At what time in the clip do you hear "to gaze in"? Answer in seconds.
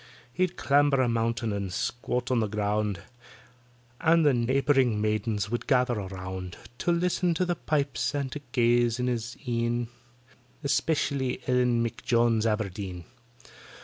8.31-9.05